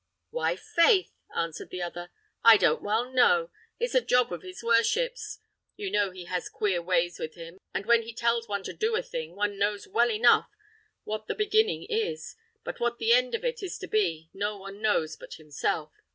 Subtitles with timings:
[0.31, 2.09] "Why, faith," answered the other,
[2.43, 3.51] "I don't well know.
[3.79, 5.37] It's a job of his worship's.
[5.75, 8.95] You know he has queer ways with him; and when he tells one to do
[8.95, 10.49] a thing, one knows well enough
[11.03, 14.81] what the beginning is, but what the end of it is to be no one
[14.81, 15.93] knows but himself.